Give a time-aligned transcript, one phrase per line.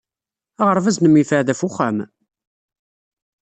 [0.61, 1.97] Aɣerbaz-nnem yebɛed ɣef wexxam?